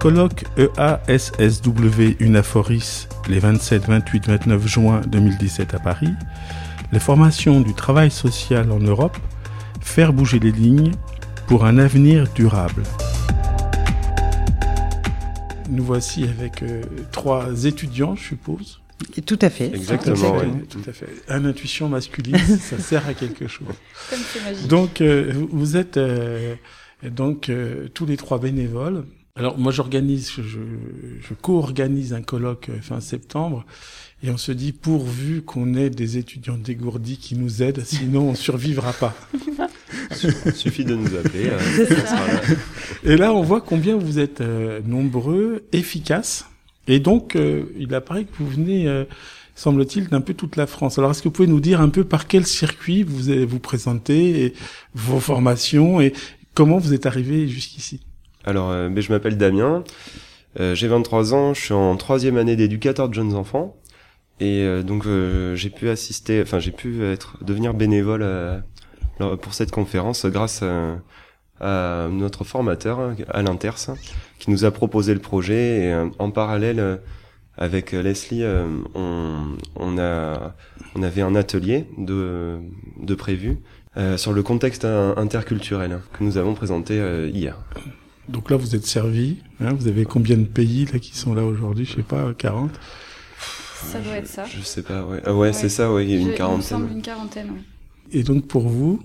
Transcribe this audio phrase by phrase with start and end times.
[0.00, 6.12] Colloque EASSW Unaforis les 27, 28, 29 juin 2017 à Paris.
[6.92, 9.16] Les formations du travail social en Europe.
[9.80, 10.92] Faire bouger les lignes
[11.48, 12.84] pour un avenir durable.
[15.68, 18.80] Nous voici avec euh, trois étudiants, je suppose.
[19.26, 19.74] tout à fait.
[19.74, 20.64] Exactement, oui.
[20.70, 21.08] Tout à fait.
[21.28, 23.66] Un intuition masculine, ça sert à quelque chose.
[24.10, 24.68] Comme c'est magique.
[24.68, 26.54] Donc, euh, vous êtes euh,
[27.02, 29.04] donc euh, tous les trois bénévoles.
[29.38, 30.42] Alors moi j'organise, je,
[31.20, 33.64] je co-organise un colloque euh, fin septembre
[34.24, 38.34] et on se dit pourvu qu'on ait des étudiants dégourdis qui nous aident, sinon on
[38.34, 39.14] survivra pas.
[40.44, 41.50] Il suffit de nous appeler.
[41.50, 42.40] euh, là.
[43.04, 46.46] Et là on voit combien vous êtes euh, nombreux, efficaces
[46.88, 49.04] et donc euh, il apparaît que vous venez, euh,
[49.54, 50.98] semble-t-il, d'un peu toute la France.
[50.98, 54.46] Alors est-ce que vous pouvez nous dire un peu par quel circuit vous vous présentez
[54.46, 54.54] et
[54.94, 56.12] vos formations et
[56.54, 58.00] comment vous êtes arrivé jusqu'ici?
[58.44, 59.84] Alors, euh, ben, je m'appelle Damien,
[60.58, 63.76] euh, j'ai 23 ans, je suis en troisième année d'éducateur de jeunes enfants.
[64.40, 68.60] Et euh, donc euh, j'ai pu assister, enfin j'ai pu être devenir bénévole euh,
[69.40, 70.62] pour cette conférence grâce
[71.60, 73.90] à, notre formateur Alain Terce
[74.38, 77.00] qui nous a proposé le projet et en parallèle
[77.56, 78.44] avec Leslie
[78.94, 80.54] on, a
[80.94, 82.60] on avait un atelier de
[83.16, 83.58] prévu
[84.16, 87.58] sur le contexte interculturel que nous avons présenté hier.
[88.28, 89.38] Donc là, vous êtes servi.
[89.60, 91.84] Hein, vous avez combien de pays là qui sont là aujourd'hui?
[91.84, 92.70] Je sais pas, 40.
[93.84, 94.44] Ça doit être ça.
[94.44, 95.20] Je sais pas, ouais.
[95.24, 96.62] Ah ouais, c'est ça, ouais, il y a Je- une Il me quarantaine.
[96.62, 97.60] semble une quarantaine, oui.
[98.12, 99.00] Et donc pour vous,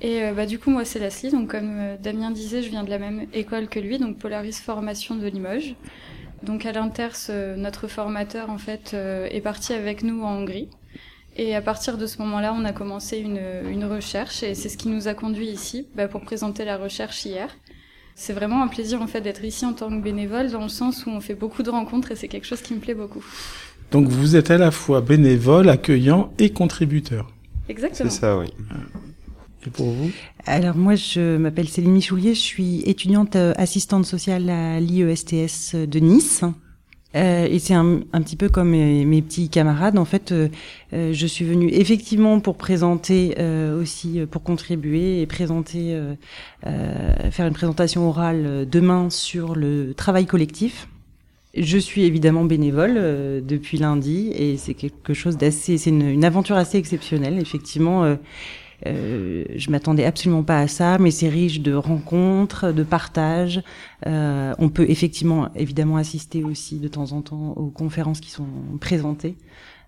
[0.00, 1.30] Et euh, bah, du coup, moi, c'est Leslie.
[1.30, 4.52] Donc, comme euh, Damien disait, je viens de la même école que lui, donc Polaris
[4.52, 5.74] Formation de Limoges.
[6.44, 10.68] Donc, à l'Interse, euh, notre formateur, en fait, euh, est parti avec nous en Hongrie.
[11.36, 14.76] Et à partir de ce moment-là, on a commencé une, une recherche et c'est ce
[14.76, 17.48] qui nous a conduit ici bah, pour présenter la recherche hier.
[18.20, 21.06] C'est vraiment un plaisir en fait d'être ici en tant que bénévole dans le sens
[21.06, 23.24] où on fait beaucoup de rencontres et c'est quelque chose qui me plaît beaucoup.
[23.92, 27.30] donc vous êtes à la fois bénévole, accueillant et contributeur.
[27.68, 28.10] Exactement.
[28.10, 28.46] C'est ça, oui.
[29.64, 30.10] Et pour vous?
[30.46, 35.98] Alors moi, je m'appelle Céline Michoulier, je suis étudiante euh, assistante sociale à l'IESTS de
[36.00, 36.42] Nice.
[37.18, 39.98] Euh, et c'est un, petit peu comme mes, petits camarades.
[39.98, 40.48] En fait, euh,
[40.92, 43.36] euh, je suis venue effectivement pour présenter
[43.78, 45.98] aussi, pour contribuer et présenter,
[46.62, 50.88] faire une présentation orale demain sur le travail collectif.
[51.56, 52.94] Je suis évidemment bénévole
[53.44, 57.38] depuis lundi et c'est quelque chose d'assez, c'est une aventure assez exceptionnelle.
[57.38, 58.16] Effectivement,
[58.86, 63.62] euh, je m'attendais absolument pas à ça, mais c'est riche de rencontres, de partages.
[64.06, 68.46] Euh, on peut effectivement, évidemment, assister aussi de temps en temps aux conférences qui sont
[68.80, 69.36] présentées.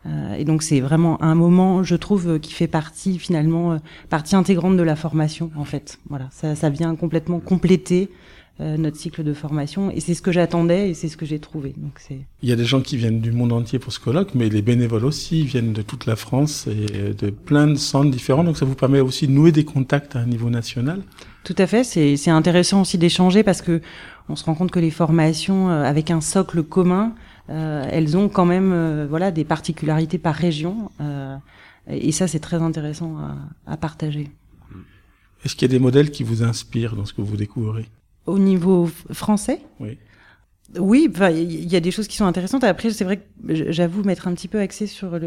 [0.06, 3.78] Euh, et donc c'est vraiment un moment, je trouve, qui fait partie finalement euh,
[4.08, 5.98] partie intégrante de la formation en fait.
[6.08, 8.08] Voilà, ça, ça vient complètement compléter
[8.60, 11.38] euh, notre cycle de formation et c'est ce que j'attendais et c'est ce que j'ai
[11.38, 11.74] trouvé.
[11.76, 14.34] Donc c'est Il y a des gens qui viennent du monde entier pour ce colloque,
[14.34, 18.44] mais les bénévoles aussi viennent de toute la France et de plein de centres différents.
[18.44, 21.02] Donc ça vous permet aussi de nouer des contacts à un niveau national.
[21.44, 23.80] Tout à fait, c'est c'est intéressant aussi d'échanger parce que
[24.28, 27.14] on se rend compte que les formations euh, avec un socle commun,
[27.48, 30.90] euh, elles ont quand même euh, voilà des particularités par région
[31.88, 34.30] et ça c'est très intéressant à, à partager.
[35.44, 37.86] Est-ce qu'il y a des modèles qui vous inspirent dans ce que vous découvrez?
[38.30, 39.98] Au niveau français, Oui.
[40.78, 42.62] oui, il y a des choses qui sont intéressantes.
[42.64, 45.18] Après, c'est vrai que j'avoue m'être un petit peu axée sur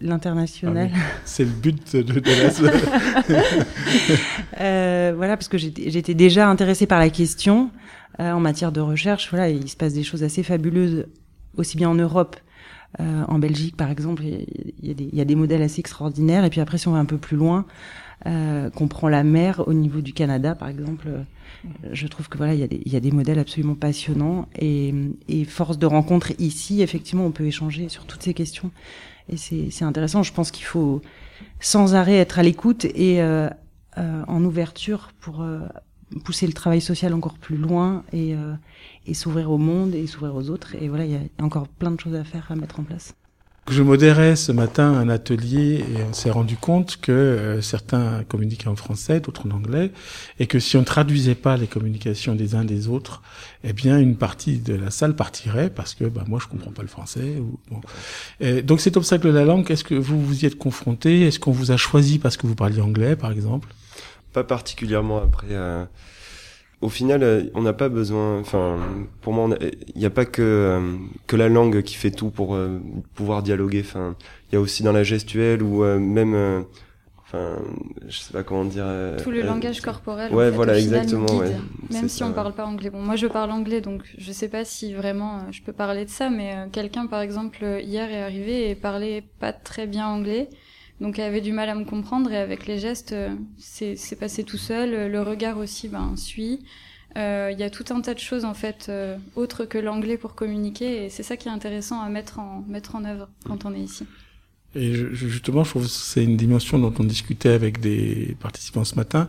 [0.00, 0.90] l'international.
[0.94, 2.72] Ah C'est le but de, de la...
[4.60, 7.70] Euh, voilà, parce que j'étais j'étais déjà intéressée par la question
[8.20, 9.28] euh, en matière de recherche.
[9.30, 11.06] Voilà, il se passe des choses assez fabuleuses,
[11.56, 12.36] aussi bien en Europe,
[13.00, 14.22] euh, en Belgique par exemple.
[14.24, 14.46] Il
[14.88, 16.44] y, a des, il y a des modèles assez extraordinaires.
[16.44, 17.66] Et puis après, si on va un peu plus loin,
[18.24, 21.22] euh, qu'on prend la mer au niveau du Canada par exemple, euh,
[21.92, 24.48] je trouve que voilà, il y, a des, y a des modèles absolument passionnants.
[24.58, 24.94] Et,
[25.28, 28.70] et force de rencontre ici, effectivement, on peut échanger sur toutes ces questions.
[29.28, 30.22] Et c'est c'est intéressant.
[30.22, 31.02] Je pense qu'il faut
[31.60, 33.48] sans arrêt être à l'écoute et euh,
[33.98, 35.60] euh, en ouverture pour euh,
[36.24, 38.54] pousser le travail social encore plus loin et, euh,
[39.06, 40.74] et s'ouvrir au monde et s'ouvrir aux autres.
[40.80, 43.14] Et voilà, il y a encore plein de choses à faire, à mettre en place.
[43.68, 48.68] Je modérais ce matin un atelier et on s'est rendu compte que euh, certains communiquaient
[48.68, 49.90] en français, d'autres en anglais,
[50.38, 53.22] et que si on ne traduisait pas les communications des uns des autres,
[53.64, 56.82] eh bien une partie de la salle partirait parce que bah, moi je comprends pas
[56.82, 57.42] le français.
[58.62, 61.22] Donc cet obstacle de la langue, est-ce que vous vous y êtes confronté?
[61.22, 63.68] Est-ce qu'on vous a choisi parce que vous parliez anglais, par exemple?
[64.32, 65.48] Pas particulièrement après.
[65.50, 65.84] euh,
[66.82, 68.38] Au final, euh, on n'a pas besoin.
[68.38, 68.78] Enfin,
[69.22, 70.96] pour moi, il n'y a pas que euh,
[71.26, 72.80] que la langue qui fait tout pour euh,
[73.14, 73.80] pouvoir dialoguer.
[73.80, 74.14] Enfin,
[74.50, 76.64] il y a aussi dans la gestuelle ou même.
[77.28, 77.56] Enfin,
[78.06, 78.84] je sais pas comment dire.
[78.86, 80.32] Euh, Tout le langage corporel.
[80.32, 81.38] Ouais, en fait, voilà, final, exactement.
[81.38, 81.50] Ouais.
[81.90, 82.34] Même si ça, on ouais.
[82.34, 82.90] parle pas anglais.
[82.90, 86.04] Bon, moi je parle anglais, donc je sais pas si vraiment euh, je peux parler
[86.04, 90.48] de ça, mais quelqu'un, par exemple, hier est arrivé et parlait pas très bien anglais,
[91.00, 94.56] donc avait du mal à me comprendre et avec les gestes, euh, c'est passé tout
[94.58, 95.10] seul.
[95.10, 96.64] Le regard aussi, ben suit.
[97.16, 100.18] Euh, Il y a tout un tas de choses en fait euh, autres que l'anglais
[100.18, 103.64] pour communiquer et c'est ça qui est intéressant à mettre en mettre en œuvre quand
[103.64, 104.04] on est ici.
[104.74, 108.84] Et je- justement, je trouve que c'est une dimension dont on discutait avec des participants
[108.84, 109.28] ce matin,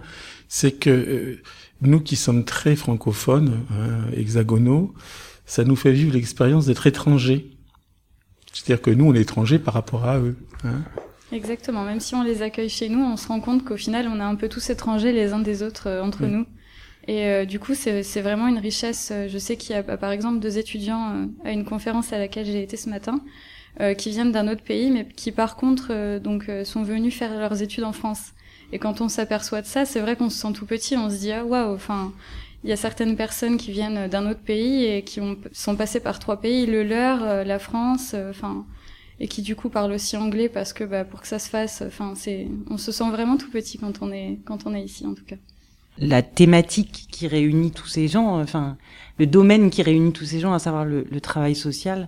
[0.49, 1.41] c'est que euh,
[1.81, 4.93] nous qui sommes très francophones, hein, hexagonaux,
[5.45, 7.51] ça nous fait vivre l'expérience d'être étrangers.
[8.51, 10.35] C'est-à-dire que nous, on est étrangers par rapport à eux.
[10.65, 10.81] Hein.
[11.31, 11.83] Exactement.
[11.83, 14.23] Même si on les accueille chez nous, on se rend compte qu'au final, on est
[14.23, 16.29] un peu tous étrangers les uns des autres euh, entre Mm.
[16.31, 16.45] nous.
[17.09, 19.09] Et euh, du coup, c'est vraiment une richesse.
[19.13, 22.17] Euh, Je sais qu'il y a par exemple deux étudiants euh, à une conférence à
[22.17, 23.21] laquelle j'ai été ce matin
[23.99, 27.83] qui viennent d'un autre pays, mais qui par contre donc sont venus faire leurs études
[27.83, 28.31] en France.
[28.71, 30.97] Et quand on s'aperçoit de ça, c'est vrai qu'on se sent tout petit.
[30.97, 31.75] On se dit ah waouh.
[31.75, 32.11] Enfin,
[32.63, 35.99] il y a certaines personnes qui viennent d'un autre pays et qui ont, sont passées
[35.99, 38.13] par trois pays, le leur, la France.
[38.15, 38.65] euh, Enfin
[39.19, 41.81] et qui du coup parle aussi anglais parce que bah, pour que ça se fasse,
[41.85, 45.05] enfin c'est, on se sent vraiment tout petit quand on est quand on est ici
[45.05, 45.37] en tout cas.
[45.97, 48.77] la thématique qui réunit tous ces gens, enfin
[49.17, 52.07] le domaine qui réunit tous ces gens, à savoir le, le travail social,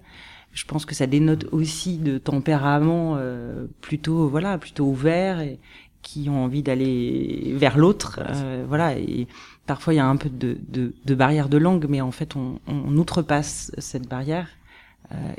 [0.53, 5.59] je pense que ça dénote aussi de tempérament euh, plutôt voilà plutôt ouvert et
[6.01, 9.27] qui ont envie d'aller vers l'autre, euh, voilà et
[9.65, 12.35] parfois il y a un peu de, de, de barrière de langue, mais en fait
[12.35, 14.47] on, on outrepasse cette barrière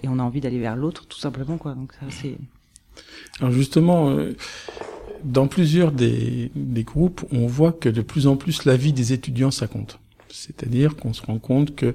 [0.03, 1.75] et on a envie d'aller vers l'autre tout simplement quoi.
[1.75, 2.37] Donc ça c'est
[3.41, 4.33] Alors justement, euh,
[5.25, 9.13] dans plusieurs des, des groupes, on voit que de plus en plus la vie des
[9.13, 9.99] étudiants, ça compte.
[10.29, 11.95] C'est-à-dire qu'on se rend compte que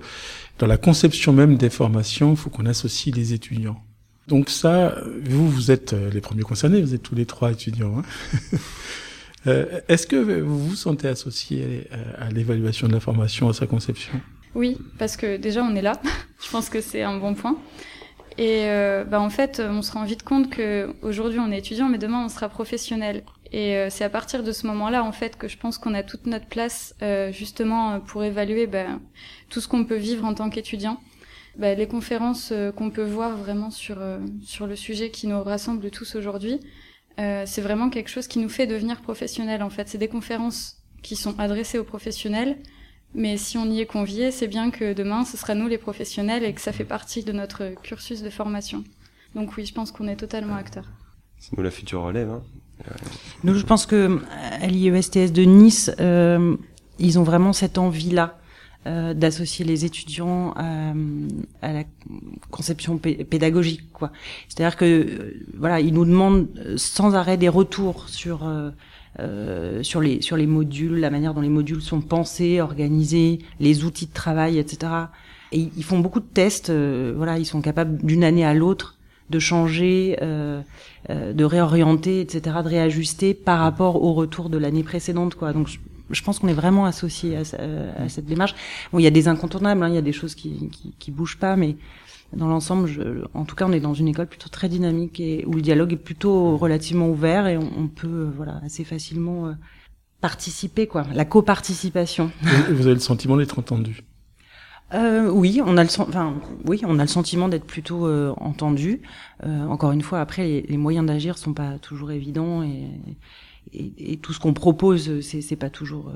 [0.59, 3.81] dans la conception même des formations, il faut qu'on associe les étudiants.
[4.27, 8.00] Donc ça, vous, vous êtes euh, les premiers concernés, vous êtes tous les trois étudiants.
[8.00, 8.57] Hein
[9.47, 14.19] Euh, Est-ce que vous vous sentez associé à l'évaluation de la formation, à sa conception?
[14.55, 16.01] Oui, parce que déjà on est là.
[16.43, 17.57] Je pense que c'est un bon point.
[18.37, 21.87] Et euh, bah en fait, on se rend vite compte que aujourd'hui on est étudiant,
[21.87, 23.23] mais demain on sera professionnel.
[23.51, 26.03] Et euh, c'est à partir de ce moment-là, en fait, que je pense qu'on a
[26.03, 28.87] toute notre place euh, justement pour évaluer bah,
[29.49, 30.99] tout ce qu'on peut vivre en tant qu'étudiant.
[31.57, 35.41] Bah, les conférences euh, qu'on peut voir vraiment sur euh, sur le sujet qui nous
[35.41, 36.59] rassemble tous aujourd'hui,
[37.17, 39.63] euh, c'est vraiment quelque chose qui nous fait devenir professionnels.
[39.63, 42.57] En fait, c'est des conférences qui sont adressées aux professionnels,
[43.13, 46.43] mais si on y est convié, c'est bien que demain, ce sera nous les professionnels
[46.43, 48.83] et que ça fait partie de notre cursus de formation.
[49.35, 50.89] Donc oui, je pense qu'on est totalement acteurs.
[51.37, 52.29] C'est nous la future relève.
[52.29, 52.41] Hein.
[53.43, 54.19] Nous, je pense que
[54.61, 56.57] à l'IESTS de Nice, euh,
[56.99, 58.39] ils ont vraiment cette envie-là
[58.85, 60.93] euh, d'associer les étudiants à,
[61.61, 61.83] à la
[62.51, 64.11] conception pé- pédagogique, quoi.
[64.49, 68.71] C'est-à-dire que euh, voilà, ils nous demandent euh, sans arrêt des retours sur euh,
[69.19, 73.83] euh, sur les sur les modules, la manière dont les modules sont pensés, organisés, les
[73.85, 74.91] outils de travail, etc.
[75.51, 76.69] Et ils font beaucoup de tests.
[76.69, 78.97] euh, voilà, ils sont capables d'une année à l'autre
[79.29, 80.62] de changer, euh,
[81.09, 85.51] euh, de réorienter, etc., de réajuster par rapport au retour de l'année précédente, quoi.
[85.51, 85.67] Donc,
[86.12, 88.53] je, pense qu'on est vraiment associé à, ce- à cette démarche.
[88.91, 91.09] Bon, il y a des incontournables, hein, il y a des choses qui, qui, qui
[91.09, 91.75] bougent pas, mais
[92.33, 93.01] dans l'ensemble, je,
[93.33, 95.94] en tout cas, on est dans une école plutôt très dynamique et où le dialogue
[95.94, 99.54] est plutôt relativement ouvert et on, on peut, euh, voilà, assez facilement euh,
[100.22, 101.04] participer, quoi.
[101.13, 102.31] La coparticipation.
[102.70, 104.01] Vous avez le sentiment d'être entendu?
[104.94, 109.01] Euh, oui, on a le, enfin, oui, on a le sentiment d'être plutôt euh, entendu.
[109.44, 112.89] Euh, encore une fois, après, les, les moyens d'agir sont pas toujours évidents et,
[113.74, 116.12] et, et tout ce qu'on propose, c'est, pas toujours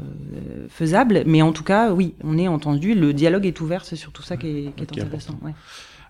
[0.70, 1.24] faisable.
[1.26, 2.94] Mais en tout cas, oui, on est entendu.
[2.94, 3.86] Le dialogue est ouvert.
[3.86, 5.40] C'est surtout ça qui est, qui intéressant.
[5.42, 5.54] ouais.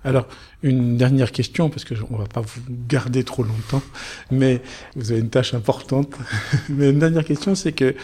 [0.05, 0.27] Alors,
[0.63, 3.81] une dernière question, parce que on va pas vous garder trop longtemps,
[4.31, 4.61] mais
[4.95, 6.15] vous avez une tâche importante.
[6.69, 7.95] mais une dernière question, c'est que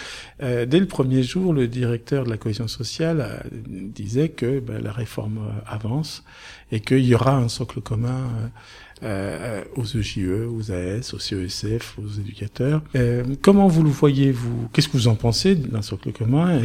[0.44, 4.82] euh, dès le premier jour, le directeur de la cohésion sociale euh, disait que ben,
[4.82, 6.24] la réforme euh, avance
[6.72, 8.28] et qu'il y aura un socle commun
[9.76, 12.82] aux EJE, aux AS, aux CESF, aux éducateurs.
[13.44, 14.68] Comment vous le voyez, vous?
[14.74, 16.60] Qu'est-ce que vous en pensez d'un socle commun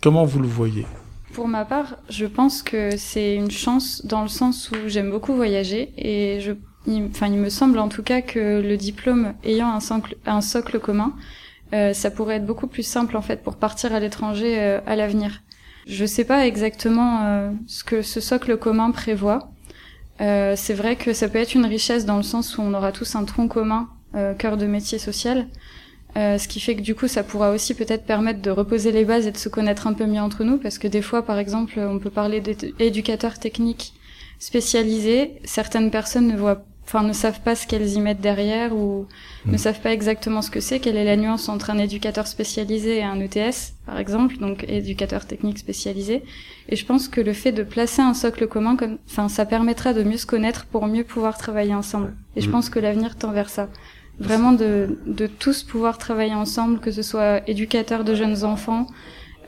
[0.00, 0.86] Comment vous le voyez?
[1.32, 5.32] Pour ma part, je pense que c'est une chance dans le sens où j'aime beaucoup
[5.32, 6.52] voyager et je,
[7.08, 10.78] enfin, il me semble en tout cas que le diplôme ayant un socle, un socle
[10.78, 11.14] commun,
[11.72, 14.94] euh, ça pourrait être beaucoup plus simple en fait pour partir à l'étranger euh, à
[14.94, 15.42] l'avenir.
[15.86, 19.50] Je sais pas exactement euh, ce que ce socle commun prévoit.
[20.18, 23.16] C'est vrai que ça peut être une richesse dans le sens où on aura tous
[23.16, 23.88] un tronc commun,
[24.38, 25.48] cœur de métier social.
[26.16, 29.04] Euh, ce qui fait que du coup, ça pourra aussi peut-être permettre de reposer les
[29.04, 31.38] bases et de se connaître un peu mieux entre nous, parce que des fois, par
[31.38, 33.94] exemple, on peut parler d'éducateurs techniques
[34.38, 35.32] spécialisés.
[35.44, 39.06] Certaines personnes ne voient, enfin ne savent pas ce qu'elles y mettent derrière ou
[39.46, 42.98] ne savent pas exactement ce que c'est, quelle est la nuance entre un éducateur spécialisé
[42.98, 46.24] et un ETS, par exemple, donc éducateur technique spécialisé.
[46.68, 49.94] Et je pense que le fait de placer un socle commun, comme, enfin, ça permettra
[49.94, 52.14] de mieux se connaître pour mieux pouvoir travailler ensemble.
[52.36, 53.70] Et je pense que l'avenir tend vers ça.
[54.18, 58.86] Vraiment de, de tous pouvoir travailler ensemble, que ce soit éducateur de jeunes enfants,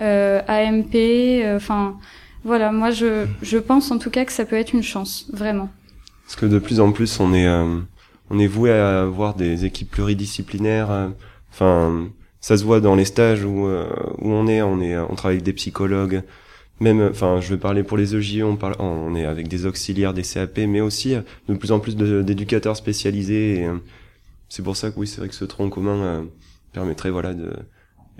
[0.01, 1.97] euh, AMP, euh, enfin,
[2.45, 5.69] voilà, moi je, je pense en tout cas que ça peut être une chance, vraiment.
[6.25, 7.79] Parce que de plus en plus, on est, euh,
[8.31, 10.91] on est voué à avoir des équipes pluridisciplinaires.
[10.91, 11.09] euh,
[11.53, 12.09] Enfin,
[12.41, 14.61] ça se voit dans les stages où, où on est.
[14.61, 16.23] On est, on travaille avec des psychologues.
[16.81, 20.13] Même, enfin, je vais parler pour les EJ, on parle, on est avec des auxiliaires,
[20.15, 21.15] des CAP, mais aussi
[21.49, 23.65] de plus en plus d'éducateurs spécialisés.
[24.55, 26.23] C'est pour ça que oui, c'est vrai que ce tronc commun euh,
[26.73, 27.53] permettrait, voilà, de.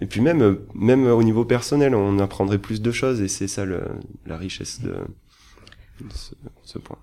[0.01, 3.47] Et puis même, euh, même au niveau personnel, on apprendrait plus de choses et c'est
[3.47, 3.83] ça le,
[4.27, 4.97] la richesse de,
[6.65, 6.99] ce, point.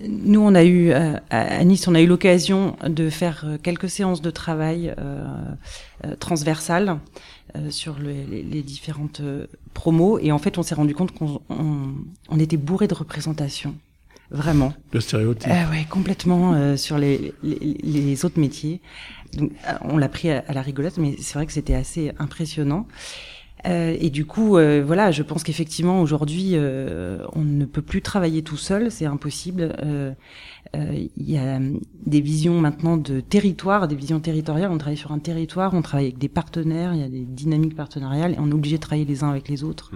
[0.00, 3.88] Nous, on a eu euh, à Nice, on a eu l'occasion de faire euh, quelques
[3.88, 5.24] séances de travail euh,
[6.04, 6.98] euh, transversales
[7.54, 11.42] euh, sur le- les, différentes euh, promos, et en fait, on s'est rendu compte qu'on
[11.48, 11.94] on,
[12.28, 13.76] on était bourré de représentations,
[14.30, 14.72] vraiment.
[14.92, 15.50] Le stéréotype.
[15.50, 18.80] Euh, ouais, complètement euh, sur les, les, les autres métiers.
[19.36, 22.12] Donc, euh, on l'a pris à, à la rigolette, mais c'est vrai que c'était assez
[22.18, 22.86] impressionnant.
[23.66, 28.02] Euh, et du coup, euh, voilà, je pense qu'effectivement aujourd'hui, euh, on ne peut plus
[28.02, 29.74] travailler tout seul, c'est impossible.
[29.82, 30.12] Euh,
[30.76, 31.58] euh, Il y a
[32.06, 34.70] des visions maintenant de territoire, des visions territoriales.
[34.70, 37.74] On travaille sur un territoire, on travaille avec des partenaires, il y a des dynamiques
[37.74, 39.90] partenariales, et on est obligé de travailler les uns avec les autres,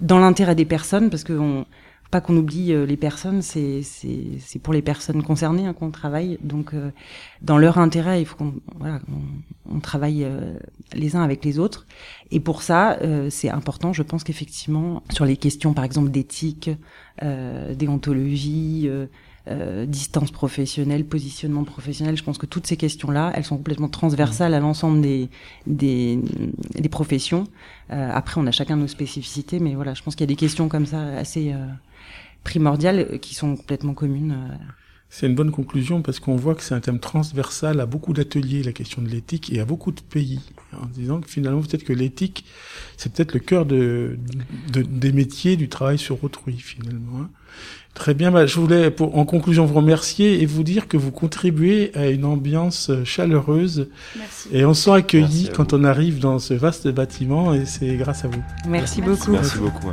[0.00, 1.64] dans l'intérêt des personnes, parce que on,
[2.10, 6.38] pas qu'on oublie euh, les personnes, c'est c'est pour les personnes concernées hein, qu'on travaille.
[6.42, 6.90] Donc euh,
[7.42, 8.54] dans leur intérêt, il faut qu'on
[9.68, 10.56] on, travaille euh,
[10.94, 11.86] les uns avec les autres.
[12.30, 12.98] Et pour ça,
[13.30, 13.92] c'est important.
[13.92, 16.70] Je pense qu'effectivement sur les questions, par exemple d'éthique,
[17.22, 18.90] déontologie.
[19.48, 22.16] Euh, distance professionnelle, positionnement professionnel.
[22.16, 25.28] Je pense que toutes ces questions-là, elles sont complètement transversales à l'ensemble des,
[25.68, 26.18] des,
[26.74, 27.44] des professions.
[27.92, 30.42] Euh, après, on a chacun nos spécificités, mais voilà, je pense qu'il y a des
[30.46, 31.64] questions comme ça assez euh,
[32.42, 34.32] primordiales euh, qui sont complètement communes.
[34.32, 34.54] euh.
[35.10, 38.64] C'est une bonne conclusion parce qu'on voit que c'est un thème transversal à beaucoup d'ateliers,
[38.64, 40.40] la question de l'éthique, et à beaucoup de pays.
[40.72, 42.44] En disant que finalement, peut-être que l'éthique,
[42.96, 44.18] c'est peut-être le cœur de,
[44.72, 47.28] de- des métiers du travail sur autrui, finalement.
[47.94, 51.10] Très bien, bah, je voulais, pour, en conclusion, vous remercier et vous dire que vous
[51.10, 54.48] contribuez à une ambiance chaleureuse Merci.
[54.52, 58.24] et on se sent accueilli quand on arrive dans ce vaste bâtiment et c'est grâce
[58.26, 58.42] à vous.
[58.68, 59.02] Merci, Merci.
[59.02, 59.30] beaucoup.
[59.32, 59.92] Merci beaucoup.